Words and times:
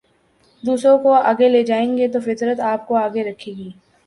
دوسروں 0.63 0.97
کو 0.99 1.13
آگے 1.13 1.49
لے 1.49 1.63
جائیں 1.63 1.97
گے 1.97 2.07
تو 2.07 2.19
فطرت 2.19 2.59
آپ 2.71 2.87
کو 2.87 2.95
آگے 2.97 3.23
رکھے 3.23 3.51
گی 3.53 3.69